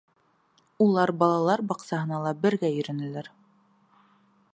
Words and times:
Улар 0.85 1.11
балалар 1.23 1.63
баҡсаһына 1.71 2.21
ла 2.23 2.33
бергә 2.47 2.73
йөрөнөләр. 2.79 3.29